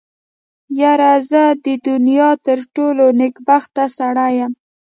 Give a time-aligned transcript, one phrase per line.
[0.79, 4.51] يره زه د دونيا تر ټولو نېکبخته سړی يم.